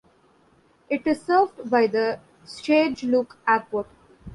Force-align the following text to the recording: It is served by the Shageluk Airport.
It 0.89 1.05
is 1.05 1.21
served 1.21 1.69
by 1.69 1.85
the 1.85 2.19
Shageluk 2.43 3.35
Airport. 3.47 3.85